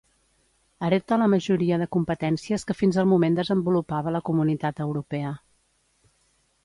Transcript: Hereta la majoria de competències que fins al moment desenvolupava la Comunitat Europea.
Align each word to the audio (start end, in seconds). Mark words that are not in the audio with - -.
Hereta 0.85 1.17
la 1.23 1.27
majoria 1.33 1.77
de 1.81 1.87
competències 1.97 2.65
que 2.69 2.77
fins 2.79 2.99
al 3.03 3.09
moment 3.11 3.37
desenvolupava 3.41 4.15
la 4.17 4.23
Comunitat 4.31 4.83
Europea. 4.87 5.39